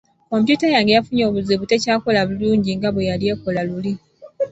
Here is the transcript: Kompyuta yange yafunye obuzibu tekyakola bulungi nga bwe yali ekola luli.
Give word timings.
Kompyuta 0.29 0.65
yange 0.75 0.91
yafunye 0.95 1.23
obuzibu 1.29 1.63
tekyakola 1.71 2.19
bulungi 2.29 2.71
nga 2.77 2.89
bwe 2.93 3.07
yali 3.09 3.25
ekola 3.33 3.61
luli. 3.69 3.93